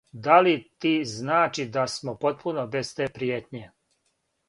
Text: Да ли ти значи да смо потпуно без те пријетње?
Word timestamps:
Да 0.13 0.43
ли 0.43 0.71
ти 0.79 0.93
значи 1.05 1.67
да 1.75 1.85
смо 1.97 2.17
потпуно 2.25 2.67
без 2.77 2.93
те 2.97 3.11
пријетње? 3.21 3.67